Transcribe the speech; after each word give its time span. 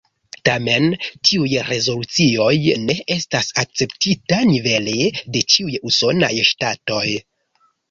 Tamen 0.47 0.85
tiuj 1.29 1.51
rezolucioj 1.67 2.55
ne 2.87 2.97
estas 3.17 3.53
akceptita 3.65 4.41
nivele 4.55 4.97
de 5.37 5.45
ĉiuj 5.55 5.79
usonaj 5.93 6.35
ŝtatoj. 6.53 7.07